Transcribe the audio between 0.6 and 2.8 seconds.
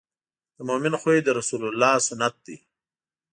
مؤمن خوی د رسول الله سنت دی.